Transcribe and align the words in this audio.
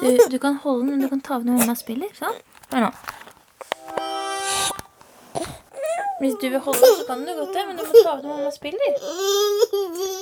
Du, 0.00 0.28
du 0.30 0.38
kan 0.38 0.54
holde 0.54 0.80
den, 0.80 0.90
men 0.90 1.00
du 1.00 1.08
kan 1.08 1.20
ta 1.20 1.38
av 1.38 1.46
når 1.46 1.62
mamma 1.62 1.76
spiller. 1.78 2.10
Sånn. 2.18 2.36
Hør 2.72 2.84
nå. 2.84 2.90
Hvis 6.20 6.36
du 6.42 6.46
vil 6.50 6.60
holde 6.62 6.82
den, 6.82 6.94
så 6.98 7.06
kan 7.08 7.24
du 7.24 7.32
godt 7.38 7.56
det, 7.56 7.64
men 7.68 7.80
du 7.80 7.82
må 7.86 8.02
ta 8.04 8.12
av 8.12 8.20
når 8.20 8.30
mamma 8.34 8.52
spiller. 8.54 8.90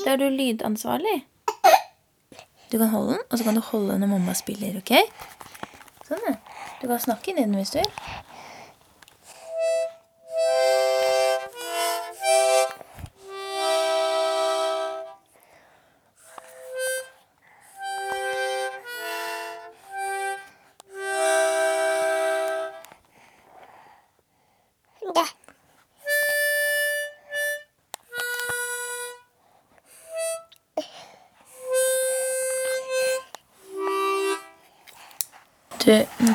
Da 0.05 0.15
er 0.15 0.23
du 0.23 0.29
lydansvarlig. 0.31 1.17
Du 2.71 2.79
kan 2.79 2.93
holde 2.95 3.17
den, 3.17 3.25
og 3.27 3.39
så 3.39 3.47
kan 3.49 3.59
du 3.59 3.65
holde 3.73 3.97
den 3.97 4.07
når 4.07 4.15
mamma 4.15 4.39
spiller, 4.39 4.79
OK? 4.79 4.95
Sånn, 6.07 6.27
ja. 6.29 6.37
Du 6.81 6.87
kan 6.87 7.03
snakke 7.03 7.33
inn 7.33 7.43
i 7.43 7.49
den 7.49 7.59
hvis 7.59 7.75
du 7.75 7.81
vil. 7.83 7.91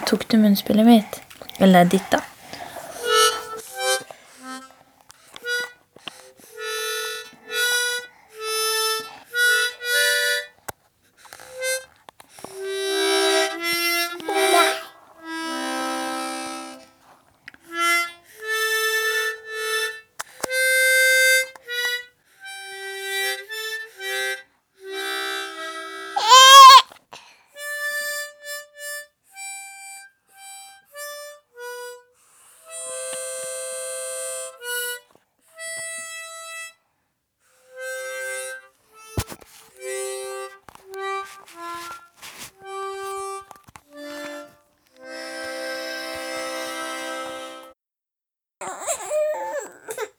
Tok 0.05 0.27
du 0.27 0.37
munnspillet 0.37 0.85
mitt. 0.85 1.21
Eller 1.57 1.85
ditt, 1.85 2.11
da. 2.11 2.21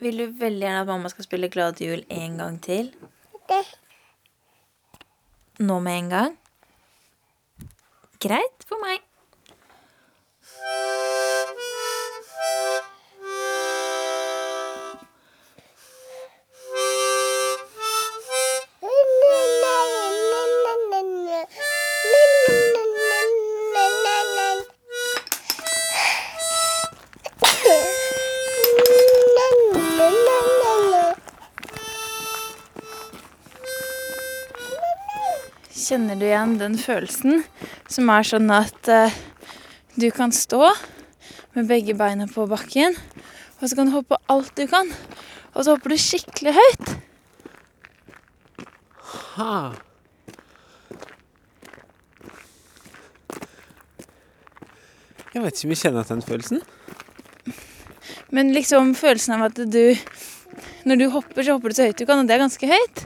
Vil 0.06 0.20
du 0.22 0.26
veldig 0.38 0.62
gjerne 0.62 0.82
at 0.84 0.86
mamma 0.86 1.10
skal 1.10 1.26
spille 1.26 1.48
Glad 1.50 1.80
jul 1.82 2.04
en 2.14 2.36
gang 2.38 2.60
til? 2.62 2.92
Nå 5.58 5.78
med 5.82 5.98
en 5.98 6.10
gang? 6.12 6.36
Greit 8.22 8.66
for 8.68 8.78
meg. 8.84 9.02
Kjenner 36.16 36.30
du 36.30 36.32
igjen 36.32 36.52
den 36.56 36.76
følelsen 36.80 37.42
som 37.92 38.08
er 38.08 38.24
sånn 38.24 38.48
at 38.48 38.88
eh, 38.88 39.12
du 40.00 40.06
kan 40.16 40.30
stå 40.32 40.70
med 41.52 41.66
begge 41.68 41.92
beina 41.92 42.24
på 42.24 42.46
bakken, 42.48 42.94
og 43.60 43.64
så 43.68 43.76
kan 43.76 43.90
du 43.90 43.92
hoppe 43.92 44.16
alt 44.32 44.48
du 44.56 44.62
kan, 44.70 44.88
og 45.52 45.66
så 45.66 45.74
hopper 45.74 45.92
du 45.92 46.00
skikkelig 46.00 46.54
høyt? 46.56 46.94
Ha. 49.34 49.56
Jeg 55.34 55.44
vet 55.44 55.52
ikke 55.52 55.68
om 55.68 55.74
jeg 55.74 55.82
kjenner 55.82 56.00
at 56.00 56.14
den 56.14 56.24
følelsen. 56.24 56.62
Men 58.32 58.54
liksom 58.56 58.94
følelsen 58.96 59.36
av 59.36 59.50
at 59.50 59.60
du 59.68 59.84
Når 60.86 60.96
du 60.96 61.04
hopper, 61.10 61.42
så 61.42 61.58
hopper 61.58 61.68
du 61.68 61.76
så 61.76 61.90
høyt 61.90 62.00
du 62.00 62.06
kan, 62.08 62.24
og 62.24 62.30
det 62.30 62.38
er 62.38 62.44
ganske 62.46 62.72
høyt. 62.72 63.04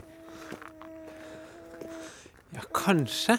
Kanskje. 2.75 3.37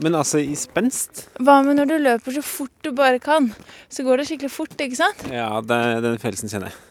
Men 0.00 0.16
altså, 0.16 0.40
i 0.40 0.54
spenst 0.56 1.26
Hva 1.44 1.58
med 1.64 1.76
når 1.76 1.90
du 1.90 1.96
løper 2.00 2.34
så 2.38 2.42
fort 2.44 2.72
du 2.84 2.92
bare 2.96 3.20
kan? 3.22 3.50
Så 3.92 4.04
går 4.06 4.20
det 4.20 4.30
skikkelig 4.30 4.52
fort, 4.54 4.76
ikke 4.80 4.98
sant? 4.98 5.26
Ja, 5.32 5.60
det, 5.60 5.80
den 6.06 6.20
følelsen 6.22 6.52
kjenner 6.52 6.70
jeg. 6.70 6.86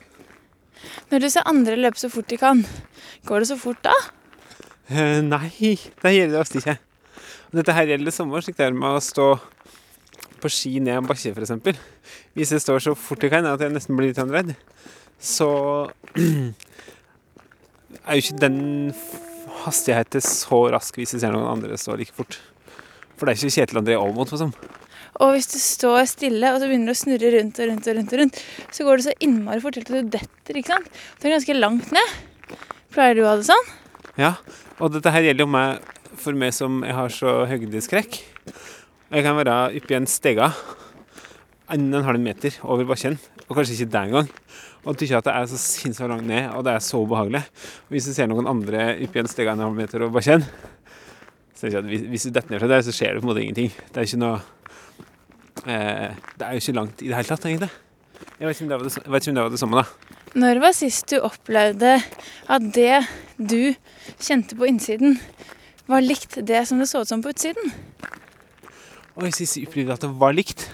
Når 1.10 1.24
du 1.24 1.30
ser 1.34 1.48
andre 1.50 1.78
løpe 1.80 2.00
så 2.00 2.10
fort 2.14 2.30
de 2.30 2.38
kan, 2.40 2.62
går 3.26 3.42
det 3.42 3.50
så 3.50 3.58
fort 3.60 3.82
da? 3.86 3.96
Uh, 4.90 5.20
nei, 5.26 5.50
det 6.02 6.14
gjelder 6.14 6.36
det 6.36 6.42
ofte 6.42 6.62
ikke. 6.62 6.78
Dette 7.58 7.74
her 7.74 7.90
gjelder 7.90 8.14
samme, 8.14 8.42
slik 8.46 8.58
det 8.60 8.68
er 8.68 8.78
med 8.78 9.00
å 9.00 9.02
stå 9.02 9.32
på 10.40 10.52
ski 10.54 10.78
ned 10.84 11.00
en 11.00 11.10
bakke, 11.10 11.34
f.eks. 11.34 11.82
Hvis 12.38 12.54
jeg 12.54 12.64
står 12.64 12.84
så 12.86 12.94
fort 12.98 13.24
jeg 13.26 13.34
kan 13.34 13.48
at 13.50 13.62
jeg 13.64 13.74
nesten 13.74 13.98
blir 13.98 14.12
litt 14.12 14.22
redd, 14.22 14.54
så 15.20 15.50
er 18.06 18.14
jo 18.16 18.22
ikke 18.22 18.42
den 18.46 18.60
hastigheten 19.66 20.24
så 20.24 20.62
rask 20.74 20.96
hvis 21.00 21.16
jeg 21.16 21.24
ser 21.24 21.34
noen 21.36 21.50
andre 21.50 21.78
stå 21.80 21.98
like 22.00 22.16
fort. 22.16 22.40
For 23.20 23.28
det 23.28 23.36
er 23.36 23.42
ikke 23.42 23.58
Kjetil 23.58 23.82
André 23.82 23.98
for 24.00 24.40
sånn. 24.40 24.54
Og 25.20 25.34
hvis 25.36 25.50
du 25.52 25.58
står 25.60 26.06
stille 26.08 26.54
og 26.54 26.62
så 26.62 26.70
begynner 26.70 26.94
du 26.94 26.96
å 26.96 27.00
snurre 27.00 27.32
rundt 27.36 27.60
og 27.60 27.68
rundt, 27.68 27.88
og 27.90 27.98
rundt, 27.98 28.14
og 28.14 28.22
rundt, 28.22 28.42
så 28.72 28.86
går 28.88 29.00
det 29.00 29.08
så 29.10 29.16
innmari 29.26 29.64
fort 29.64 29.76
til 29.76 29.84
at 29.84 29.92
du 29.92 30.12
detter. 30.16 30.60
ikke 30.60 30.76
sant? 30.78 31.00
Du 31.20 31.28
er 31.28 31.36
ganske 31.36 31.58
langt 31.58 31.92
ned. 31.96 32.18
Pleier 32.94 33.18
du 33.18 33.26
å 33.26 33.32
ha 33.32 33.38
det 33.40 33.50
sånn? 33.50 33.72
Ja, 34.20 34.34
og 34.80 34.94
dette 34.96 35.12
her 35.12 35.26
gjelder 35.28 35.44
jo 35.44 35.52
meg 35.52 35.90
for 36.20 36.36
meg 36.36 36.56
som 36.56 36.82
jeg 36.88 36.96
har 36.96 37.12
så 37.14 37.42
høydeskrekk. 37.50 38.22
Jeg 39.10 39.26
kan 39.26 39.38
være 39.40 39.58
oppi 39.80 39.98
en 39.98 40.08
stega 40.10 40.54
en 41.70 41.94
en 41.94 42.06
halv 42.06 42.22
meter 42.22 42.56
over 42.64 42.88
bakken, 42.90 43.20
og 43.48 43.58
kanskje 43.58 43.76
ikke 43.76 43.92
det 43.94 44.02
engang. 44.08 44.30
Og 44.86 44.96
tykker 44.96 45.20
at 45.20 45.28
det 45.28 45.34
er 45.36 45.48
så 45.52 45.60
sinnssykt 45.60 46.08
langt 46.12 46.28
ned, 46.28 46.48
og 46.56 46.64
det 46.66 46.74
er 46.74 46.84
så 46.84 47.02
ubehagelig. 47.04 47.42
Og 47.88 47.96
hvis 47.96 48.08
du 48.08 48.14
ser 48.16 48.30
noen 48.32 48.48
andre 48.48 48.94
oppi 49.04 49.20
en 49.22 49.32
steg 49.32 49.52
en 49.52 49.66
halv 49.66 49.76
meter 49.76 50.06
bare 50.08 50.24
kjenn, 50.24 50.46
så 51.52 51.66
tenker 51.66 51.76
jeg 51.76 51.84
at 51.84 52.08
hvis, 52.14 52.28
du 52.28 52.36
detter 52.36 52.54
ned 52.54 52.64
fra 52.64 52.72
der, 52.72 52.86
så 52.88 52.96
skjer 52.96 53.18
det 53.18 53.22
på 53.22 53.28
en 53.28 53.32
måte 53.34 53.44
ingenting. 53.44 53.74
Det 53.92 54.00
er 54.00 54.08
ikke 54.08 54.22
noe 54.22 54.40
eh, 55.68 56.16
Det 56.40 56.48
er 56.48 56.56
jo 56.56 56.64
ikke 56.64 56.78
langt 56.78 57.04
i 57.04 57.10
det 57.10 57.18
hele 57.18 57.32
tatt, 57.34 57.50
egentlig. 57.50 57.72
Jeg 58.40 58.48
vet 58.48 58.56
ikke 58.56 58.64
om 58.64 58.72
det 58.72 58.78
var 58.80 58.88
det, 58.88 58.94
jeg 58.96 59.20
ikke 59.20 59.34
det, 59.36 59.44
var 59.44 59.52
det 59.52 59.60
samme, 59.60 59.84
da. 59.84 60.16
Når 60.40 60.62
var 60.64 60.76
sist 60.78 61.12
du 61.12 61.18
opplevde 61.26 61.96
at 62.56 62.68
det 62.76 63.02
du 63.36 63.74
kjente 64.22 64.56
på 64.56 64.68
innsiden, 64.70 65.18
var 65.90 66.06
likt 66.06 66.38
det 66.48 66.62
som 66.70 66.80
det 66.80 66.88
så 66.88 67.02
ut 67.04 67.12
som 67.12 67.24
på 67.26 67.34
utsiden? 67.34 67.74
Og 69.18 69.26
jeg 69.28 69.36
sist 69.42 69.60
opplevde 69.66 69.98
at 69.98 70.06
det 70.06 70.14
var 70.22 70.38
likt. 70.38 70.70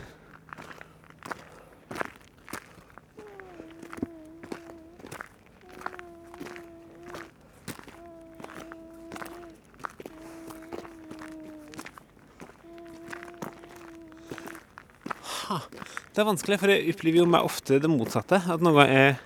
Det 16.15 16.21
er 16.21 16.27
vanskelig, 16.27 16.57
for 16.61 16.71
jeg 16.71 16.93
opplever 16.93 17.21
jo 17.21 17.29
meg 17.29 17.45
ofte 17.47 17.79
det 17.81 17.91
motsatte. 17.91 18.39
At 18.51 18.63
noe 18.65 18.85
er 18.85 19.17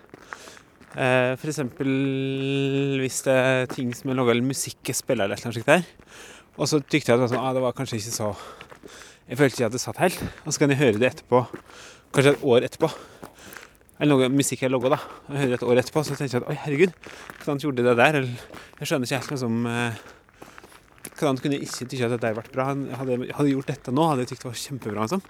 eh, 0.95 1.35
eksempel 1.39 1.91
hvis 3.01 3.21
det 3.27 3.35
er 3.35 3.69
ting 3.71 3.93
som 3.95 4.11
er 4.11 4.19
laga, 4.19 4.35
eller 4.35 4.49
musikk 4.49 4.91
jeg 4.91 4.99
spiller, 4.99 5.27
eller 5.27 5.39
annet 5.39 5.59
slikt 5.59 5.69
der. 5.69 5.85
Og 6.59 6.67
så 6.67 6.81
tykte 6.81 7.13
jeg 7.13 7.15
at 7.15 7.21
det 7.21 7.25
var, 7.27 7.31
sånn, 7.33 7.45
ah, 7.45 7.53
det 7.55 7.63
var 7.63 7.77
kanskje 7.77 8.01
ikke 8.01 8.15
så 8.17 8.33
Jeg 9.29 9.37
følte 9.37 9.59
ikke 9.59 9.69
at 9.69 9.75
det 9.77 9.83
satt 9.83 10.01
helt. 10.01 10.21
Og 10.43 10.51
så 10.51 10.63
kan 10.63 10.73
jeg 10.73 10.81
høre 10.81 10.99
det 10.99 11.11
etterpå, 11.11 11.43
kanskje 12.15 12.35
et 12.35 12.45
år 12.51 12.65
etterpå. 12.65 12.89
Eller 13.99 14.15
noe 14.15 14.29
musikk 14.31 14.63
jeg 14.63 14.71
logga, 14.71 14.95
da. 14.95 14.99
Jeg 15.29 15.43
hører 15.43 15.57
et 15.59 15.67
år 15.67 15.81
etterpå, 15.83 16.03
så 16.07 16.15
tenker 16.15 16.39
jeg 16.39 16.43
at 16.43 16.49
oi, 16.49 16.57
herregud, 16.63 16.95
hvordan 17.43 17.61
gjorde 17.61 17.85
det 17.85 17.97
der? 17.99 18.21
Eller 18.21 18.31
jeg 18.79 18.89
skjønner 18.89 19.09
ikke 19.09 19.19
helt 19.19 19.35
liksom 19.35 19.59
Hvordan 21.19 21.39
kunne 21.43 21.57
jeg 21.57 21.67
ikke 21.67 21.85
tykke 21.91 22.07
at 22.07 22.13
det 22.13 22.19
der 22.23 22.35
ble 22.37 22.43
bra? 22.53 22.65
Hadde 22.71 23.17
jeg 23.19 23.51
gjort 23.51 23.71
dette 23.73 23.91
nå, 23.91 24.05
hadde 24.07 24.23
jeg 24.23 24.31
tykt 24.31 24.45
det 24.45 24.49
var 24.49 24.59
kjempebra. 24.61 25.07
Liksom. 25.07 25.23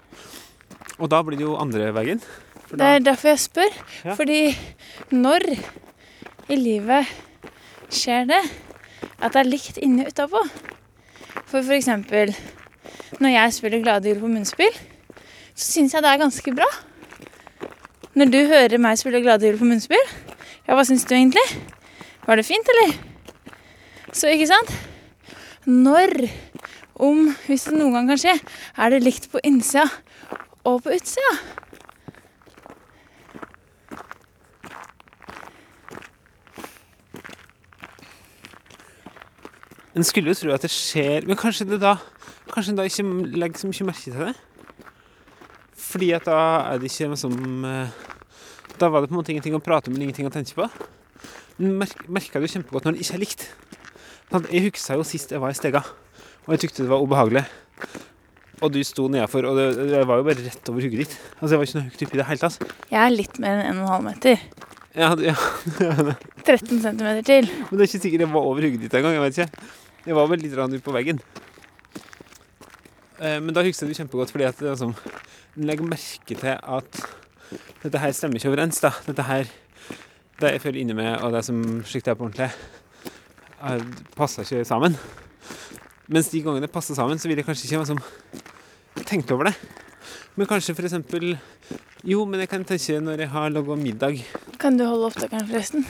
Og 1.00 1.08
da 1.08 1.22
blir 1.24 1.40
det 1.40 1.46
jo 1.46 1.56
andre 1.60 1.90
veien. 1.96 2.20
Det 2.70 2.86
er 2.86 3.02
derfor 3.02 3.32
jeg 3.32 3.42
spør. 3.42 3.78
Ja. 4.04 4.14
Fordi 4.14 4.40
når 5.10 5.46
i 6.50 6.58
livet 6.58 7.08
skjer 7.90 8.28
det 8.30 8.40
at 9.20 9.32
det 9.32 9.40
er 9.40 9.48
likt 9.48 9.80
inni 9.80 10.04
og 10.04 10.12
utapå? 10.12 10.42
For 11.50 11.64
f.eks. 11.64 11.88
når 13.18 13.32
jeg 13.32 13.54
spiller 13.56 13.82
Glade 13.82 14.12
jul 14.12 14.20
på 14.20 14.30
munnspill, 14.30 14.76
så 15.54 15.72
syns 15.72 15.94
jeg 15.94 16.04
det 16.04 16.12
er 16.12 16.20
ganske 16.20 16.54
bra. 16.54 16.68
Når 18.14 18.30
du 18.30 18.38
hører 18.50 18.78
meg 18.78 19.00
spille 19.00 19.22
Glade 19.24 19.48
jul 19.48 19.58
på 19.58 19.66
munnspill, 19.66 20.06
ja, 20.66 20.76
hva 20.76 20.84
syns 20.86 21.06
du 21.08 21.16
egentlig? 21.16 21.44
Var 22.26 22.38
det 22.38 22.46
fint, 22.46 22.70
eller? 22.74 22.94
Så 24.12 24.30
ikke 24.30 24.50
sant? 24.50 24.70
Når, 25.66 26.12
om, 27.02 27.32
hvis 27.48 27.66
det 27.66 27.78
noen 27.78 27.96
gang 27.96 28.12
kan 28.12 28.20
skje, 28.20 28.36
er 28.78 28.94
det 28.94 29.02
likt 29.02 29.30
på 29.32 29.42
innsida 29.46 29.88
og 30.64 30.82
på 30.84 30.92
utsida. 30.94 31.32
En 39.96 40.06
skulle 40.06 40.30
jo 40.30 40.38
tro 40.38 40.52
at 40.54 40.62
det 40.62 40.70
skjer 40.70 41.26
Men 41.26 41.38
kanskje 41.38 41.66
det 41.66 41.80
da 41.82 41.96
Kanskje 42.50 42.72
en 42.72 42.78
da 42.78 42.86
ikke 42.86 43.04
legger 43.42 43.58
så 43.60 43.68
mye 43.70 43.86
merke 43.88 44.04
til 44.06 44.22
det? 44.22 44.34
Fordi 45.90 46.12
at 46.14 46.28
da 46.28 46.38
er 46.70 46.78
det 46.78 46.90
ikke 46.90 47.10
liksom 47.10 47.64
eh, 47.66 47.90
Da 48.78 48.88
var 48.88 49.02
det 49.02 49.10
på 49.10 49.16
en 49.16 49.20
måte 49.20 49.34
ingenting 49.34 49.56
å 49.58 49.62
prate 49.62 49.90
om, 49.90 49.96
men 49.96 50.06
ingenting 50.06 50.28
å 50.28 50.32
tenke 50.32 50.54
på. 50.56 50.68
Men 51.58 51.74
merk, 51.82 52.32
det 52.32 52.40
jo 52.46 52.52
kjempegodt 52.54 52.86
når 52.86 52.96
det 52.96 53.04
ikke 53.04 53.16
er 53.18 53.22
likt? 53.24 53.42
Sånn 54.30 54.46
Jeg 54.54 54.70
huska 54.70 54.96
jo 54.96 55.04
sist 55.04 55.34
jeg 55.34 55.42
var 55.42 55.52
i 55.52 55.58
Stega, 55.58 55.82
og 56.46 56.54
jeg 56.54 56.62
tykte 56.64 56.86
det 56.86 56.92
var 56.92 57.02
ubehagelig. 57.04 57.42
Og 58.60 58.72
du 58.74 58.80
sto 58.84 59.06
nedafor, 59.08 59.46
og 59.48 59.56
det, 59.56 59.66
det 59.88 60.00
var 60.08 60.20
jo 60.20 60.24
bare 60.26 60.42
rett 60.44 60.68
over 60.68 60.84
hugget 60.84 61.04
ditt. 61.06 61.14
Altså, 61.40 61.54
Jeg 61.54 61.60
var 61.60 61.68
ikke 61.68 61.78
noe 61.78 61.86
høyt 61.88 62.02
i 62.02 62.08
det 62.20 62.26
hele 62.28 62.42
tatt. 62.42 62.64
Jeg 62.90 63.00
er 63.06 63.14
litt 63.14 63.38
mer 63.40 63.62
enn 63.64 63.78
1,5 63.86 64.04
meter. 64.04 64.42
Ja, 64.98 65.08
ja, 65.22 65.34
13 66.48 66.80
cm 66.82 67.08
til. 67.24 67.46
Men 67.70 67.78
det 67.78 67.84
er 67.84 67.88
ikke 67.88 68.02
sikkert 68.02 68.24
jeg 68.26 68.32
var 68.34 68.48
over 68.50 68.66
hugget 68.66 68.82
ditt 68.84 68.96
engang. 68.98 69.14
Jeg 69.16 69.22
vet 69.24 69.38
ikke. 69.38 69.68
Jeg 70.10 70.16
var 70.18 70.28
vel 70.32 70.42
litt 70.44 70.58
ute 70.58 70.80
på 70.84 70.94
veggen. 70.96 71.22
Eh, 73.20 73.38
Men 73.40 73.54
da 73.54 73.62
husker 73.64 73.86
jeg 73.86 73.94
det 73.94 74.00
kjempegodt, 74.02 74.32
fordi 74.34 74.48
at 74.48 74.60
det 74.60 74.70
er 74.72 74.78
sånn 74.80 74.94
En 75.56 75.66
legger 75.68 75.84
merke 75.88 76.36
til 76.40 76.52
at 76.56 77.00
dette 77.82 77.98
her 78.00 78.12
stemmer 78.16 78.38
ikke 78.38 78.50
overens. 78.52 78.80
da. 78.80 78.92
Dette 79.06 79.24
her, 79.26 79.48
det 80.40 80.52
jeg 80.54 80.62
føler 80.62 80.80
inni 80.82 80.94
meg, 80.96 81.16
og 81.24 81.32
det 81.34 81.42
som 81.44 81.58
slik 81.88 82.04
jeg 82.06 82.12
er 82.14 82.18
på 82.20 82.28
ordentlig, 82.28 82.50
passer 84.16 84.44
ikke 84.46 84.64
sammen. 84.68 84.94
Mens 86.10 86.28
de 86.30 86.40
gangene 86.42 86.64
det 86.66 86.72
passer 86.74 86.94
sammen, 86.98 87.18
så 87.18 87.28
vil 87.28 87.38
jeg 87.40 87.46
kanskje 87.48 87.66
ikke 87.68 87.82
liksom 87.82 88.00
tenkt 89.06 89.30
over 89.34 89.50
det. 89.50 89.54
Men 90.38 90.46
kanskje 90.46 90.74
eksempel 90.78 91.34
Jo, 92.06 92.24
men 92.24 92.40
jeg 92.40 92.48
kan 92.48 92.64
tenke 92.64 93.00
når 93.02 93.24
jeg 93.24 93.30
har 93.34 93.50
laga 93.52 93.76
middag 93.76 94.22
Kan 94.60 94.78
du 94.78 94.86
holde 94.86 95.10
opptakeren, 95.10 95.46
forresten? 95.48 95.84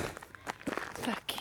Takk. 1.05 1.37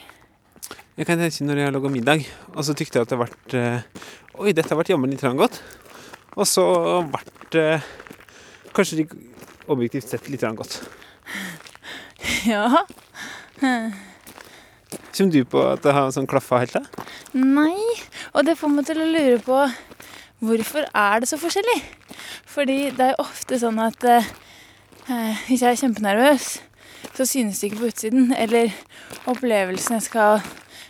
Jeg 1.00 1.08
kan 1.08 1.18
tenke 1.22 1.48
når 1.48 1.62
jeg 1.62 1.70
har 1.70 1.74
laga 1.74 1.90
middag, 1.94 2.26
og 2.54 2.66
så 2.68 2.76
tykte 2.78 3.00
jeg 3.00 3.08
at 3.08 3.14
det 3.14 3.20
ble 3.22 3.60
eh, 3.60 4.06
Oi, 4.40 4.54
dette 4.56 4.76
ble 4.78 4.86
jammen 4.88 5.12
litt 5.12 5.24
godt. 5.40 5.58
Og 6.40 6.46
så 6.48 6.64
ble 7.12 7.24
det 7.52 7.82
kanskje 8.76 9.02
litt 9.02 9.16
objektivt 9.68 10.08
sett 10.12 10.30
litt 10.32 10.46
godt. 10.56 10.82
Ja. 12.48 12.86
Kommer 13.60 15.34
du 15.34 15.42
på 15.50 15.60
at 15.68 15.82
det 15.84 15.92
har 15.96 16.12
sånn 16.16 16.28
klaffa 16.30 16.62
helt? 16.62 16.78
da? 16.78 17.06
Nei. 17.36 17.76
Og 18.32 18.46
det 18.48 18.56
får 18.60 18.72
meg 18.72 18.88
til 18.88 19.02
å 19.04 19.08
lure 19.10 19.42
på 19.44 19.58
hvorfor 20.40 20.88
er 20.96 21.20
det 21.20 21.30
så 21.30 21.40
forskjellig? 21.40 21.78
Fordi 22.50 22.80
det 22.96 23.06
er 23.06 23.14
jo 23.14 23.26
ofte 23.26 23.60
sånn 23.62 23.80
at 23.84 24.04
eh, 24.08 24.32
eh, 25.12 25.46
hvis 25.48 25.64
jeg 25.66 25.72
er 25.72 25.82
kjempenervøs, 25.84 26.50
så 27.16 27.28
synes 27.28 27.60
det 27.60 27.70
ikke 27.70 27.82
på 27.84 27.92
utsiden. 27.92 28.34
Eller 28.36 28.74
opplevelsen 29.30 29.98
jeg 29.98 30.08
skal 30.08 30.44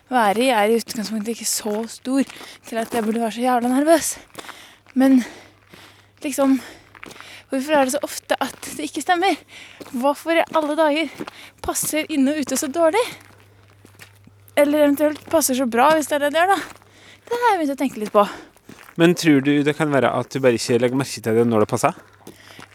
være 0.09 0.45
i, 0.45 0.49
er 0.53 0.71
i 0.71 0.79
utgangspunktet 0.79 1.35
ikke 1.35 1.49
så 1.49 1.83
stor 1.89 2.35
til 2.67 2.81
at 2.81 2.93
jeg 2.93 3.05
burde 3.05 3.21
være 3.21 3.37
så 3.37 3.45
jævla 3.45 3.71
nervøs. 3.73 4.17
Men 4.93 5.23
liksom 6.23 6.59
Hvorfor 7.49 7.73
er 7.73 7.87
det 7.87 7.95
så 7.95 7.99
ofte 8.05 8.35
at 8.45 8.67
det 8.77 8.85
ikke 8.85 9.01
stemmer? 9.01 9.33
Hvorfor 9.89 10.37
i 10.37 10.43
alle 10.53 10.75
dager 10.77 11.07
passer 11.65 12.05
inne 12.13 12.35
og 12.35 12.43
ute 12.45 12.57
så 12.61 12.69
dårlig? 12.69 13.01
Eller 14.53 14.83
eventuelt 14.83 15.23
passer 15.31 15.57
så 15.57 15.65
bra, 15.65 15.87
hvis 15.95 16.11
det 16.11 16.19
er 16.19 16.27
det 16.27 16.35
det 16.35 16.43
gjør, 16.43 16.53
da. 16.53 16.59
Det 17.25 17.39
har 17.41 17.55
jeg 17.55 17.59
begynt 17.63 17.73
å 17.73 17.79
tenke 17.81 18.03
litt 18.03 18.13
på. 18.13 18.27
Men 18.99 19.15
tror 19.15 19.43
du 19.45 19.53
det 19.63 19.77
kan 19.77 19.91
være 19.93 20.11
at 20.11 20.31
du 20.33 20.41
bare 20.43 20.57
ikke 20.59 20.79
legger 20.81 20.99
merke 20.99 21.21
til 21.23 21.37
det 21.37 21.45
når 21.47 21.63
det 21.63 21.71
passer? 21.71 21.95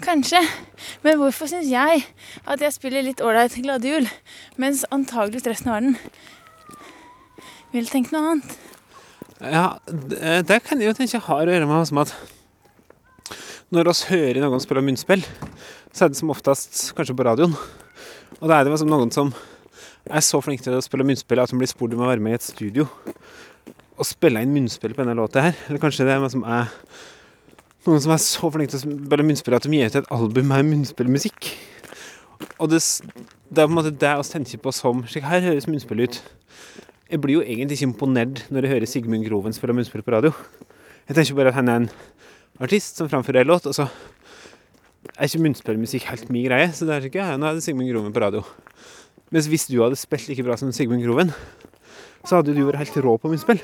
Kanskje. 0.05 0.41
Men 1.05 1.19
hvorfor 1.21 1.51
syns 1.51 1.69
jeg 1.69 2.05
at 2.49 2.63
jeg 2.65 2.75
spiller 2.75 3.05
litt 3.05 3.21
ålreit 3.25 3.57
Glade 3.61 3.91
jul, 3.91 4.09
mens 4.61 4.87
antageligvis 4.95 5.47
resten 5.51 5.71
av 5.71 5.77
verden 5.77 5.99
vil 7.75 7.91
tenke 7.91 8.15
noe 8.15 8.33
annet? 8.33 8.57
Ja, 9.45 9.67
det, 9.85 10.47
det 10.49 10.63
kan 10.65 10.81
jeg 10.81 10.93
jo 10.93 10.97
tenke 10.97 11.21
har 11.27 11.45
å 11.45 11.55
gjøre 11.55 11.69
med 11.69 11.89
som 11.91 12.01
at 12.01 12.15
når 13.75 13.91
oss 13.91 14.05
hører 14.09 14.41
noen 14.41 14.63
spille 14.63 14.85
munnspill, 14.87 15.25
så 15.93 16.07
er 16.07 16.13
det 16.13 16.21
som 16.21 16.31
oftest 16.33 16.87
kanskje 16.97 17.17
på 17.19 17.27
radioen. 17.27 17.57
Og 18.41 18.49
da 18.49 18.59
er 18.59 18.65
det 18.65 18.73
liksom 18.73 18.93
noen 18.93 19.13
som 19.13 19.33
er 20.05 20.25
så 20.25 20.41
flink 20.45 20.63
til 20.65 20.77
å 20.77 20.85
spille 20.85 21.07
munnspill 21.07 21.43
at 21.43 21.53
de 21.53 21.59
blir 21.59 21.71
spurt 21.71 21.97
om 21.97 22.05
å 22.05 22.11
være 22.11 22.23
med 22.25 22.37
i 22.37 22.39
et 22.39 22.47
studio 22.47 22.89
og 23.95 24.09
spille 24.09 24.43
inn 24.43 24.55
munnspill 24.55 24.95
på 24.95 25.05
denne 25.05 25.17
låta 25.19 25.45
her. 25.49 25.59
Eller 25.69 25.83
kanskje 25.83 26.07
det 26.07 26.15
er 26.15 26.23
noen 26.23 26.33
som 26.33 26.47
er 26.47 26.73
noen 27.85 28.01
som 28.01 28.15
er 28.15 28.23
så 28.23 28.49
flink 28.49 28.73
til 28.73 28.81
å 28.81 28.83
spille 28.85 29.27
munnspill 29.29 29.57
at 29.59 29.67
de 29.67 29.77
gir 29.77 29.91
ut 29.93 29.99
et 30.01 30.13
album 30.15 30.49
med 30.51 30.71
munnspillmusikk. 30.71 31.51
Og 32.63 32.71
det, 32.73 32.81
det 33.53 33.61
er 33.61 33.69
på 33.69 33.73
en 33.73 33.77
måte 33.77 33.93
det 33.93 34.15
vi 34.19 34.31
tenker 34.31 34.63
på 34.65 34.73
som 34.75 35.05
Slik 35.11 35.27
her 35.29 35.45
høres 35.45 35.69
munnspill 35.69 36.05
ut. 36.07 36.23
Jeg 37.11 37.21
blir 37.21 37.39
jo 37.39 37.45
egentlig 37.45 37.77
ikke 37.79 37.91
imponert 37.91 38.41
når 38.49 38.65
jeg 38.65 38.73
hører 38.73 38.91
Sigmund 38.91 39.29
Groven 39.29 39.55
spille 39.55 39.77
munnspill 39.77 40.03
på 40.03 40.15
radio. 40.17 40.33
Jeg 41.05 41.19
tenker 41.19 41.37
bare 41.37 41.53
at 41.53 41.59
han 41.59 41.69
er 41.69 41.83
en 41.83 41.91
artist 42.65 42.97
som 42.97 43.11
framfører 43.13 43.45
en 43.45 43.53
låt, 43.53 43.69
og 43.69 43.77
så 43.77 43.91
er 45.13 45.29
ikke 45.29 45.45
munnspillmusikk 45.45 46.09
helt 46.09 46.33
min 46.33 46.49
greie. 46.49 46.73
Så 46.73 46.89
det 46.89 46.97
er 46.97 47.09
ikke 47.11 47.21
jeg. 47.21 47.39
nå 47.39 47.51
er 47.51 47.59
det 47.59 47.67
Sigmund 47.67 47.93
Groven 47.93 48.17
på 48.17 48.25
radio. 48.25 48.41
Mens 49.31 49.51
hvis 49.53 49.69
du 49.69 49.77
hadde 49.83 50.01
spilt 50.01 50.31
like 50.31 50.47
bra 50.47 50.57
som 50.57 50.73
Sigmund 50.73 51.05
Groven, 51.05 51.37
så 52.25 52.41
hadde 52.41 52.57
du 52.57 52.65
vært 52.65 52.81
helt 52.81 53.03
rå 53.05 53.19
på 53.21 53.29
munnspill. 53.29 53.61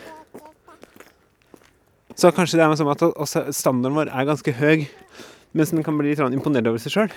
Så 2.21 2.29
kanskje 2.37 2.59
det 2.61 2.67
er 2.67 2.77
sånn 2.77 2.91
at 2.93 3.01
standarden 3.57 3.97
vår 3.97 4.11
er 4.13 4.27
ganske 4.29 4.53
høy, 4.59 4.83
mens 5.57 5.71
den 5.73 5.85
kan 5.87 5.97
bli 5.97 6.11
litt 6.11 6.21
imponert 6.21 6.67
over 6.69 6.83
seg 6.83 6.93
sjøl. 6.93 7.15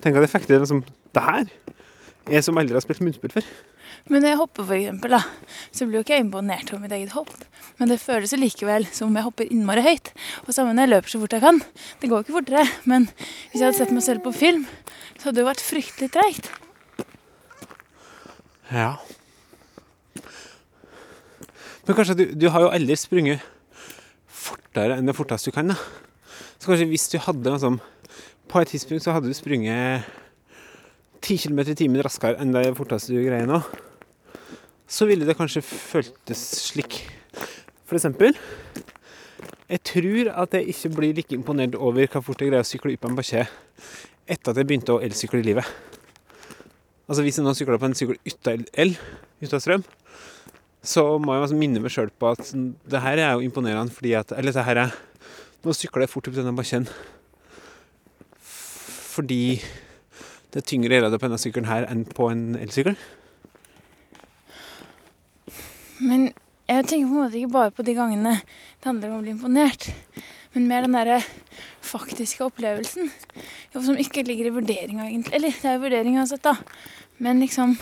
Tenk 0.00 0.16
at 0.16 0.24
jeg 0.24 0.32
fikk 0.32 0.46
til 0.48 0.62
liksom, 0.62 0.80
det 1.12 1.24
her. 1.26 1.50
Jeg 2.30 2.46
som 2.46 2.56
aldri 2.56 2.78
har 2.78 2.84
spilt 2.84 3.02
munnspill 3.04 3.34
før. 3.34 3.50
Men 4.08 4.24
når 4.24 4.32
jeg 4.32 4.38
hopper, 4.40 4.64
for 4.64 4.76
eksempel, 4.78 5.12
da, 5.12 5.20
så 5.76 5.84
blir 5.84 6.00
jo 6.00 6.04
ikke 6.06 6.16
jeg 6.16 6.24
imponert 6.24 6.72
over 6.72 6.86
mitt 6.86 6.96
eget 6.96 7.12
hopp. 7.18 7.34
Men 7.76 7.92
det 7.92 8.00
føles 8.00 8.32
likevel 8.40 8.88
som 8.88 9.10
om 9.10 9.20
jeg 9.20 9.26
hopper 9.28 9.52
innmari 9.52 9.84
høyt. 9.84 10.08
Og 10.46 10.56
sammen 10.56 10.72
når 10.78 10.86
jeg 10.86 10.94
løper 10.94 11.12
så 11.12 11.20
fort 11.20 11.36
jeg 11.36 11.44
kan. 11.44 11.60
Det 12.00 12.12
går 12.14 12.24
ikke 12.24 12.38
fortere, 12.38 12.64
men 12.88 13.10
hvis 13.12 13.60
jeg 13.60 13.66
hadde 13.66 13.80
sett 13.82 13.94
meg 13.98 14.08
selv 14.08 14.24
på 14.24 14.32
film, 14.40 14.64
så 15.18 15.28
hadde 15.28 15.36
det 15.36 15.44
jo 15.44 15.50
vært 15.50 15.68
fryktelig 15.68 16.12
treigt. 16.16 16.52
Ja. 18.72 18.90
Men 21.84 21.96
kanskje 21.98 22.22
du, 22.22 22.28
du 22.40 22.48
har 22.54 22.64
jo 22.64 22.72
aldri 22.72 22.96
sprunget 22.96 23.44
fortere 24.70 24.98
enn 25.00 25.08
det 25.08 25.16
forteste 25.18 25.50
du 25.50 25.54
kan, 25.54 25.66
da. 25.72 25.76
Så 26.60 26.70
kanskje 26.70 26.86
hvis 26.90 27.08
du 27.10 27.18
hadde 27.18 27.50
liksom 27.50 27.80
På 28.50 28.60
et 28.60 28.68
tidspunkt 28.68 29.04
så 29.04 29.12
hadde 29.12 29.28
du 29.28 29.34
sprunget 29.34 30.02
10 31.22 31.36
km 31.38 31.60
i 31.70 31.74
timen 31.74 32.02
raskere 32.02 32.40
enn 32.40 32.52
det 32.52 32.74
forteste 32.74 33.12
du 33.12 33.22
greier 33.22 33.46
nå. 33.46 33.60
Så 34.88 35.06
ville 35.06 35.26
det 35.26 35.36
kanskje 35.38 35.62
føltes 35.62 36.40
slik. 36.70 37.04
For 37.86 37.94
eksempel 37.94 38.34
Jeg 39.68 39.82
tror 39.84 40.32
at 40.42 40.54
jeg 40.54 40.68
ikke 40.68 40.94
blir 40.96 41.14
like 41.14 41.34
imponert 41.34 41.74
over 41.74 42.06
hvor 42.06 42.22
fort 42.22 42.40
jeg 42.40 42.50
greier 42.50 42.64
å 42.64 42.66
sykle 42.66 42.94
opp 42.94 43.06
en 43.06 43.18
bakke 43.18 43.46
etter 44.26 44.50
at 44.50 44.56
jeg 44.56 44.66
begynte 44.66 44.94
å 44.94 45.02
elsykle 45.02 45.40
i 45.40 45.46
livet. 45.46 45.66
Altså 47.08 47.22
Hvis 47.22 47.38
jeg 47.38 47.46
nå 47.46 47.54
sykler 47.54 47.78
på 47.78 47.86
en 47.86 47.94
sykkel 47.94 48.18
uten 48.26 48.66
el, 48.74 48.96
uten 49.42 49.62
strøm, 49.62 49.86
så 50.80 51.04
må 51.20 51.36
jeg 51.36 51.58
minne 51.60 51.82
meg 51.82 51.92
sjøl 51.92 52.10
på 52.16 52.32
at 52.32 52.50
det 52.54 53.04
her 53.04 53.20
er 53.20 53.32
jo 53.34 53.44
imponerende 53.44 53.92
fordi 53.92 54.14
at 54.16 54.32
Eller 54.32 54.54
det 54.56 54.64
her 54.64 54.78
er 54.86 54.94
Nå 55.60 55.74
sykler 55.76 56.06
jeg 56.06 56.12
fort 56.12 56.28
opp 56.30 56.38
denne 56.38 56.56
bakken 56.56 56.88
fordi 59.10 59.60
det 60.50 60.62
er 60.62 60.66
tyngre 60.66 60.94
å 60.94 60.96
gjøre 60.96 61.10
det 61.12 61.18
på 61.20 61.28
denne 61.28 61.40
sykkelen 61.42 61.68
her 61.68 61.84
enn 61.90 62.04
på 62.08 62.26
en 62.30 62.44
elsykkel. 62.58 62.96
Men 66.00 66.30
jeg 66.70 66.86
tenker 66.88 67.10
på 67.10 67.12
en 67.12 67.20
måte 67.20 67.38
ikke 67.38 67.54
bare 67.54 67.74
på 67.74 67.84
de 67.86 67.94
gangene 67.98 68.36
det 68.40 68.88
handler 68.88 69.12
om 69.12 69.20
å 69.20 69.24
bli 69.24 69.34
imponert, 69.34 69.90
men 70.54 70.66
mer 70.70 70.86
den 70.86 70.96
derre 70.96 71.20
faktiske 71.84 72.46
opplevelsen. 72.46 73.10
Som 73.76 73.98
ikke 74.00 74.24
ligger 74.26 74.48
i 74.48 74.54
vurderinga, 74.54 75.06
egentlig. 75.06 75.34
Eller 75.36 75.58
det 75.58 75.68
er 75.68 75.76
jo 75.76 75.84
vurdering 75.84 76.18
uansett, 76.18 76.42
da. 76.46 76.56
Men 77.20 77.42
liksom 77.44 77.76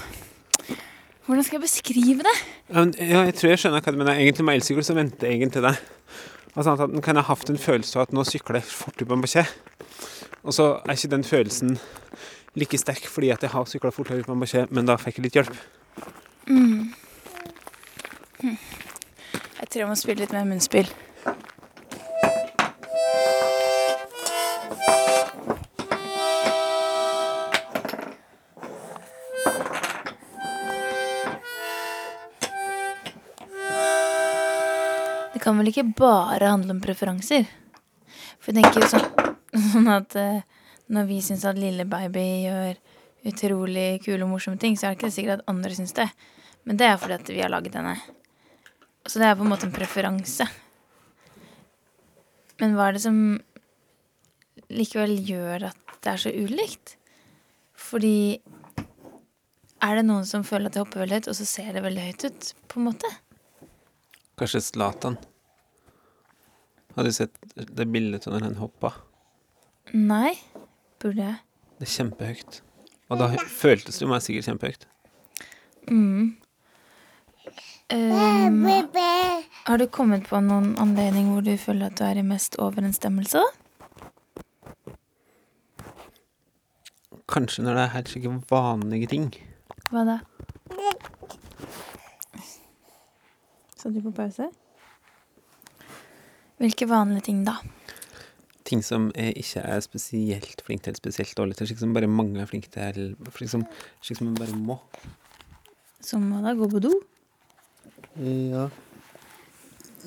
Hvordan 1.29 1.45
skal 1.45 1.59
jeg 1.59 1.61
beskrive 1.61 2.25
det? 2.25 2.37
Ja, 2.71 2.81
men, 2.81 2.95
ja, 2.97 3.23
jeg 3.29 3.35
tror 3.37 3.51
jeg 3.51 3.61
skjønner 3.61 3.83
hva 3.85 3.93
du 3.93 3.99
mener. 4.01 4.17
Egentlig 4.17 4.45
med 4.49 4.55
elsykkel 4.57 4.85
så 4.87 4.95
venter 4.97 5.29
jeg 5.29 5.43
egentlig 5.43 5.61
det. 5.61 5.75
Altså 6.55 6.73
at 6.73 6.85
en 6.87 7.03
kan 7.05 7.21
ha 7.21 7.25
hatt 7.29 7.51
en 7.53 7.61
følelse 7.61 7.99
av 7.99 8.07
at 8.07 8.15
nå 8.17 8.25
sykler 8.25 8.57
jeg 8.63 8.71
fort 8.71 9.03
på 9.03 9.19
en 9.19 9.25
bakke. 9.27 9.45
Og 10.41 10.57
så 10.57 10.71
er 10.81 10.97
ikke 10.97 11.11
den 11.13 11.27
følelsen 11.29 11.75
like 12.57 12.81
sterk 12.81 13.05
fordi 13.13 13.29
at 13.35 13.45
jeg 13.45 13.53
har 13.53 13.69
sykla 13.69 13.93
fortere 13.93 14.25
på 14.25 14.33
en 14.33 14.41
bakke, 14.41 14.65
men 14.73 14.89
da 14.89 14.97
fikk 14.97 15.21
jeg 15.21 15.27
litt 15.27 15.37
hjelp. 15.37 15.61
Mm. 16.49 16.97
Hm. 18.41 18.57
Jeg 19.61 19.69
tror 19.69 19.83
jeg 19.83 19.91
må 19.93 20.01
spille 20.01 20.25
litt 20.25 20.33
mer 20.33 20.49
munnspill. 20.49 20.89
Kan 35.49 35.57
vel 35.57 35.71
ikke 35.71 35.87
bare 35.97 36.53
handle 36.53 36.75
om 36.77 36.81
preferanser? 36.85 37.47
For 38.37 38.53
jeg 38.53 38.61
tenker 38.61 38.85
jo 38.85 38.91
sånn, 38.93 39.31
sånn 39.73 39.89
at 39.95 40.17
eh, 40.21 40.43
når 40.93 41.09
vi 41.09 41.23
syns 41.25 41.47
at 41.49 41.57
lille 41.61 41.87
baby 41.89 42.25
gjør 42.45 42.77
utrolig 43.29 43.87
kule 44.05 44.21
og 44.27 44.33
morsomme 44.35 44.61
ting, 44.61 44.77
så 44.77 44.87
er 44.87 44.95
det 44.95 45.01
ikke 45.01 45.15
sikkert 45.15 45.41
at 45.41 45.51
andre 45.53 45.73
syns 45.77 45.97
det. 45.97 46.07
Men 46.69 46.77
det 46.81 46.89
er 46.89 47.01
fordi 47.01 47.17
at 47.17 47.31
vi 47.33 47.41
har 47.41 47.53
laget 47.53 47.79
henne. 47.81 47.95
Så 49.09 49.23
det 49.23 49.31
er 49.31 49.39
på 49.39 49.47
en 49.47 49.53
måte 49.55 49.65
en 49.65 49.73
preferanse. 49.73 50.45
Men 52.61 52.77
hva 52.77 52.91
er 52.91 52.99
det 52.99 53.05
som 53.07 53.19
likevel 54.69 55.17
gjør 55.25 55.71
at 55.71 55.97
det 56.05 56.13
er 56.13 56.23
så 56.27 56.35
ulikt? 56.35 56.99
Fordi 57.79 58.37
er 59.79 59.97
det 59.97 60.05
noen 60.05 60.29
som 60.29 60.45
føler 60.45 60.69
at 60.69 60.77
det 60.77 60.85
hopper 60.85 61.07
veldig 61.07 61.23
høyt, 61.23 61.33
og 61.33 61.41
så 61.41 61.49
ser 61.49 61.73
det 61.73 61.87
veldig 61.87 62.05
høyt 62.11 62.29
ut, 62.29 62.53
på 62.69 62.81
en 62.83 62.89
måte? 62.91 63.17
Kanskje 64.39 64.61
Zlatan. 64.69 65.17
Har 66.99 67.05
du 67.05 67.13
sett 67.13 67.37
det 67.55 67.85
bildet 67.87 68.25
av 68.27 68.33
når 68.35 68.41
han 68.43 68.57
hoppa? 68.59 68.89
Nei. 69.95 70.33
Burde 70.99 71.23
jeg? 71.23 71.37
Det 71.79 71.87
er 71.87 71.93
kjempehøyt. 71.93 72.59
Og 73.07 73.21
da 73.21 73.29
føltes 73.39 74.01
det 74.03 74.09
meg 74.11 74.25
sikkert 74.25 74.49
kjempehøyt. 74.49 74.89
Mm. 75.87 76.35
Um, 77.95 78.67
har 79.71 79.79
du 79.79 79.87
kommet 79.95 80.27
på 80.27 80.43
noen 80.43 80.75
anledning 80.83 81.31
hvor 81.31 81.47
du 81.47 81.55
føler 81.55 81.87
at 81.87 82.03
du 82.03 82.05
er 82.11 82.19
i 82.19 82.27
mest 82.27 82.59
overensstemmelse. 82.59 83.47
Kanskje 87.31 87.63
når 87.63 87.79
det 87.79 87.87
er 87.87 87.95
helt 87.95 88.17
slike 88.17 88.39
vanlige 88.51 89.15
ting. 89.15 89.35
Hva 89.93 90.09
da? 90.17 90.23
Satt 93.79 93.95
du 93.95 94.03
på 94.03 94.19
pause? 94.19 94.51
Hvilke 96.59 96.89
vanlige 96.91 97.29
ting 97.29 97.45
da? 97.47 97.59
Ting 98.69 98.83
som 98.85 99.09
jeg 99.15 99.37
ikke 99.41 99.63
er 99.63 99.81
spesielt 99.85 100.63
flink 100.67 100.83
til, 100.85 100.97
spesielt 100.99 101.37
dårlig 101.39 101.57
til. 101.57 101.71
Slik 101.71 101.81
som 101.81 101.95
bare 101.97 102.11
mange 102.11 102.43
er 102.43 102.51
flinke 102.51 102.71
til. 102.73 103.15
Slik 103.37 103.53
som, 103.53 103.65
slik 104.03 104.19
som 104.19 104.33
jeg 104.33 104.41
bare 104.41 104.59
må. 104.59 104.77
Som 106.05 106.27
hva 106.33 106.43
da? 106.45 106.57
Gå 106.59 106.69
på 106.75 106.83
do? 106.83 106.93
Ja. 108.19 108.67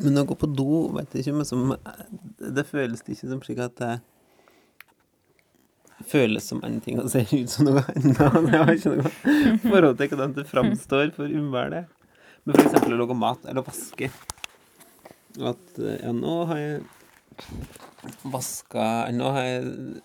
Men 0.01 0.21
å 0.21 0.27
gå 0.27 0.37
på 0.39 0.49
do 0.51 0.87
vet 0.95 1.15
jeg 1.15 1.25
ikke, 1.25 1.37
men 1.39 1.47
som 1.47 1.73
Det 2.39 2.63
føles 2.67 3.03
ikke 3.03 3.27
som 3.27 3.41
slik 3.43 3.59
at 3.63 3.77
det 3.79 3.93
føles 6.09 6.47
som 6.47 6.61
en 6.65 6.79
ting 6.81 6.99
og 6.99 7.11
ser 7.13 7.29
ut 7.29 7.51
som 7.51 7.67
noe 7.67 7.83
annet. 7.91 8.17
Jeg 8.51 8.61
har 8.61 8.71
ikke 8.73 8.93
noe 8.95 9.11
forhold 9.67 9.99
til 9.99 10.11
hvordan 10.11 10.35
det 10.37 10.45
framstår 10.49 11.11
for 11.15 11.29
umværet. 11.29 11.91
Men 12.41 12.57
for 12.57 12.63
eksempel 12.65 12.95
å 12.95 13.01
lage 13.03 13.17
mat 13.21 13.45
eller 13.45 13.65
vaske. 13.65 14.09
At 15.39 15.79
ja, 15.79 16.11
nå 16.11 16.35
har 16.49 16.57
jeg 16.59 16.81
vaska 18.27 18.87
Nå 19.15 19.31
har 19.35 19.47
jeg 19.47 20.01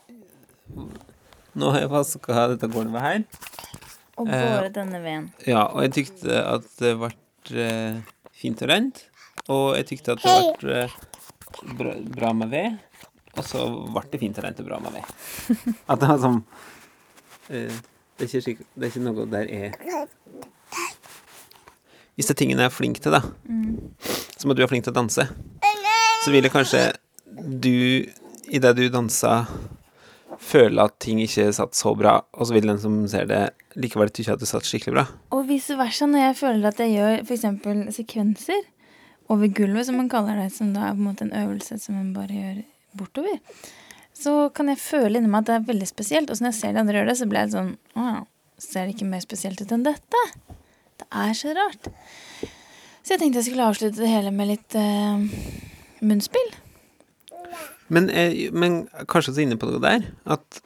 Nå 1.56 1.70
har 1.72 1.80
jeg 1.82 1.90
vaska 1.90 2.46
dette 2.52 2.68
gulvet 2.68 3.00
her. 3.02 3.22
Og 4.20 4.28
Eh, 4.28 4.44
båret 4.44 4.74
denne 4.76 5.00
veden. 5.00 5.30
Ja, 5.48 5.66
og 5.72 5.82
jeg 5.86 5.92
tykte 5.96 6.40
at 6.40 6.66
det 6.80 6.94
ble 7.00 7.10
eh, 7.64 7.98
fint 8.36 8.60
og 8.64 8.70
rent. 8.70 9.02
Og 9.52 9.76
jeg 9.78 9.88
tykte 9.92 10.16
at 10.16 10.24
det 10.24 10.36
ble 10.60 10.78
eh, 10.84 10.96
bra, 11.78 11.94
bra 12.18 12.32
med 12.36 12.52
ved. 12.52 12.76
Og 13.36 13.44
så 13.44 13.64
ble 13.92 14.04
det 14.12 14.20
fint 14.20 14.38
og 14.40 14.44
rent 14.46 14.60
og 14.60 14.68
bra 14.68 14.80
med 14.84 14.96
ved. 14.98 15.04
At 15.88 16.00
det 16.02 16.10
var 16.12 16.20
sånn 16.22 16.42
eh, 17.48 17.72
det, 18.16 18.28
er 18.28 18.36
ikke 18.40 18.64
det 18.74 18.84
er 18.86 18.92
ikke 18.92 19.04
noe 19.04 19.26
der 19.32 19.50
jeg 19.52 19.72
Hvis 22.16 22.30
det 22.30 22.36
er 22.36 22.40
tingene 22.40 22.64
jeg 22.64 22.70
er 22.70 22.74
flink 22.74 23.00
til, 23.04 23.12
da, 23.12 23.20
som 24.40 24.52
at 24.52 24.56
du 24.56 24.62
er 24.64 24.70
flink 24.70 24.86
til 24.86 24.94
å 24.94 24.96
danse, 24.96 25.26
så 26.24 26.32
vil 26.32 26.46
det 26.46 26.52
kanskje 26.54 26.80
du, 27.36 28.06
idet 28.48 28.72
du 28.78 28.86
dansa, 28.88 29.42
føle 30.40 30.84
at 30.84 30.96
ting 31.02 31.20
ikke 31.22 31.50
satt 31.54 31.76
så 31.76 31.92
bra, 31.96 32.18
og 32.32 32.48
så 32.48 32.56
vil 32.56 32.68
den 32.70 32.80
som 32.80 32.96
ser 33.10 33.28
det, 33.28 33.42
likevel 33.76 34.12
tykke 34.14 34.36
at 34.36 34.40
det 34.40 34.48
satt 34.48 34.68
skikkelig 34.68 34.94
bra. 34.96 35.04
Og 35.36 35.44
vice 35.50 35.76
versa 35.76 36.08
når 36.08 36.24
jeg 36.28 36.38
føler 36.40 36.70
at 36.70 36.80
jeg 36.80 36.94
gjør 36.96 37.22
f.eks. 37.26 37.46
sekvenser 37.98 38.64
over 39.32 39.50
gulvet, 39.52 39.88
som 39.88 39.98
man 40.00 40.10
kaller 40.12 40.38
det, 40.40 40.50
som 40.54 40.72
da 40.74 40.88
er 40.88 40.96
på 40.96 41.02
en 41.02 41.08
måte 41.10 41.26
en 41.26 41.36
øvelse 41.36 41.78
som 41.82 41.98
man 41.98 42.12
bare 42.16 42.36
gjør 42.36 42.60
bortover, 42.96 43.40
så 44.16 44.46
kan 44.56 44.70
jeg 44.72 44.80
føle 44.80 45.18
inni 45.18 45.28
meg 45.28 45.44
at 45.44 45.50
det 45.50 45.56
er 45.58 45.66
veldig 45.72 45.88
spesielt. 45.90 46.30
Og 46.30 46.38
så 46.38 46.46
når 46.46 46.54
jeg 46.54 46.60
ser 46.62 46.76
de 46.76 46.80
andre 46.80 46.96
gjøre 46.96 47.10
det, 47.10 47.18
så 47.20 47.28
blir 47.28 47.42
jeg 47.42 47.52
sånn 47.52 47.74
Å 47.76 48.06
ja, 48.06 48.20
ser 48.62 48.86
det 48.86 48.96
ikke 48.96 49.08
mer 49.10 49.24
spesielt 49.24 49.60
ut 49.60 49.74
enn 49.76 49.84
dette? 49.84 50.22
Det 50.96 51.08
er 51.12 51.34
så 51.36 51.54
rart. 51.56 51.90
Så 53.02 53.14
jeg 53.14 53.20
tenkte 53.22 53.42
jeg 53.42 53.50
skulle 53.50 53.66
avslutte 53.70 54.02
det 54.02 54.10
hele 54.10 54.32
med 54.34 54.50
litt 54.50 54.76
uh, 54.78 55.20
munnspill. 56.02 56.54
Men, 57.92 58.08
eh, 58.10 58.48
men 58.52 58.86
kanskje 59.06 59.34
så 59.34 59.42
inne 59.44 59.58
på 59.60 59.68
noe 59.68 59.82
der, 59.82 60.08
at 60.26 60.60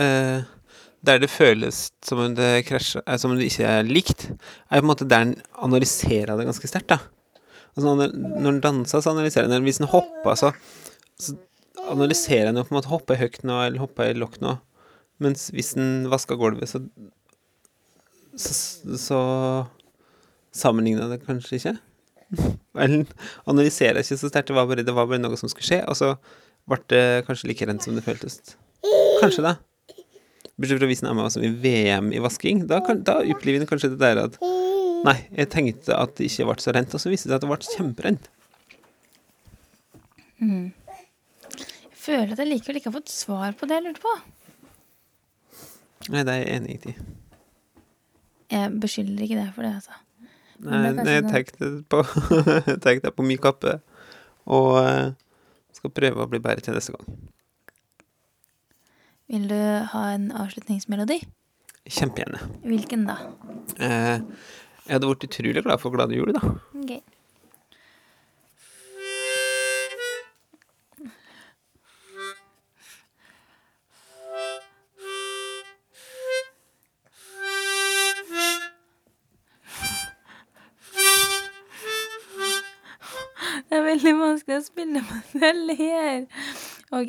eh, 0.00 0.46
der 1.06 1.20
det 1.22 1.30
føles 1.30 1.84
som 2.04 2.22
om 2.24 2.34
det 2.34 2.64
krasjer, 2.66 3.04
eh, 3.06 3.18
som 3.20 3.32
om 3.32 3.38
det 3.38 3.50
ikke 3.52 3.68
er 3.78 3.86
likt, 3.86 4.26
er 4.32 4.80
på 4.80 4.82
en 4.82 4.90
måte 4.90 5.06
der 5.08 5.28
en 5.28 5.36
analyserer 5.68 6.34
det 6.34 6.48
ganske 6.48 6.70
sterkt. 6.70 6.96
Altså 7.76 7.94
når, 7.94 8.10
den 8.10 8.50
en 8.50 8.62
danser, 8.64 9.02
så 9.04 9.12
analyserer 9.14 9.46
en. 9.46 9.66
Hvis 9.66 9.78
en 9.78 9.90
hopper, 9.92 10.34
så, 10.34 10.50
så 11.22 11.36
analyserer 11.92 12.50
en 12.50 12.58
jo 12.58 12.66
på 12.66 12.74
en 12.74 12.80
måte 12.80 12.90
Hopper 12.90 13.14
jeg 13.14 13.22
høyt 13.22 13.44
nå, 13.46 13.60
eller 13.62 13.84
hopper 13.84 14.10
jeg 14.10 14.18
lokk 14.18 14.40
nå? 14.42 14.56
Mens 15.22 15.48
hvis 15.54 15.76
en 15.78 16.08
vasker 16.10 16.38
gulvet, 16.38 16.70
så 16.70 16.82
så, 18.38 18.96
så 18.98 19.20
sammenligna 20.54 21.08
det 21.10 21.22
kanskje 21.26 21.58
ikke. 21.58 21.74
Eller 22.82 23.06
analyserer 23.48 24.02
ikke 24.02 24.20
så 24.20 24.30
sterkt. 24.30 24.50
Det 24.50 24.56
var 24.56 24.68
bare, 24.70 24.84
det 24.86 24.94
var 24.94 25.08
bare 25.10 25.20
noe 25.22 25.38
som 25.40 25.50
skulle 25.50 25.68
skje, 25.68 25.82
og 25.88 25.98
så 25.98 26.14
ble 26.68 26.80
det 26.92 27.04
kanskje 27.28 27.50
like 27.50 27.68
rent 27.68 27.84
som 27.84 27.96
det 27.96 28.04
føltes. 28.06 28.40
Kanskje 29.22 29.46
det. 29.46 29.56
Bortsett 30.58 30.80
fra 30.80 30.88
hvis 30.90 31.04
er 31.06 31.14
med 31.14 31.28
oss 31.28 31.38
i 31.38 31.52
VM 31.62 32.10
i 32.12 32.22
vasking. 32.22 32.64
Da, 32.70 32.80
kan, 32.84 33.04
da 33.06 33.20
opplever 33.22 33.62
en 33.62 33.70
kanskje 33.70 33.92
det 33.94 34.00
der 34.02 34.24
at 34.26 34.40
Nei, 35.06 35.14
jeg 35.30 35.46
tenkte 35.52 35.94
at 35.94 36.16
det 36.18 36.26
ikke 36.26 36.48
ble 36.48 36.58
så 36.58 36.72
rent, 36.74 36.94
og 36.96 36.98
så 36.98 37.10
viste 37.12 37.28
det 37.28 37.36
seg 37.36 37.38
at 37.38 37.44
det 37.44 37.50
ble 37.52 37.76
kjemperent. 37.76 38.24
Jeg 40.42 41.94
føler 41.94 42.34
at 42.34 42.42
jeg 42.42 42.50
likevel 42.50 42.80
ikke 42.80 42.90
har 42.90 42.96
fått 42.96 43.14
svar 43.14 43.54
på 43.54 43.68
det 43.70 43.78
jeg 43.78 43.84
lurte 43.86 44.02
på. 44.02 44.16
Nei, 46.10 46.24
det 46.26 46.34
er 46.34 46.42
jeg 46.42 46.56
enig 46.56 46.76
i. 46.90 46.96
Jeg 48.48 48.74
beskylder 48.80 49.24
ikke 49.24 49.40
deg 49.40 49.50
for 49.56 49.66
det, 49.66 49.72
altså. 49.80 49.98
Nei, 50.58 50.78
det 50.90 51.04
nei, 51.04 51.16
jeg 51.18 51.24
kanskje 51.24 51.34
tenkte 51.36 53.10
på, 53.10 53.10
på 53.18 53.26
min 53.26 53.40
kappe, 53.42 53.76
og 54.50 54.70
eh, 54.80 55.10
skal 55.76 55.92
prøve 55.94 56.24
å 56.24 56.30
bli 56.30 56.40
bedre 56.42 56.64
til 56.64 56.74
neste 56.74 56.96
gang. 56.96 57.18
Vil 59.28 59.44
du 59.50 59.60
ha 59.92 60.06
en 60.14 60.30
avslutningsmelodi? 60.32 61.20
Kjempegjerne. 61.88 62.40
Hvilken 62.64 63.04
da? 63.08 63.18
Eh, 63.76 64.24
jeg 64.88 64.96
hadde 64.96 65.10
vært 65.12 65.28
utrolig 65.28 65.62
glad 65.66 65.82
for 65.82 65.94
Glade 65.94 66.16
jul, 66.16 66.32
da. 66.36 66.56
Ok. 66.80 66.96
Er 84.32 84.36
skal 84.36 84.64
spille 84.64 84.92
mens 84.92 85.68
det 85.68 85.76
her. 85.76 86.24
Ok. 86.90 87.08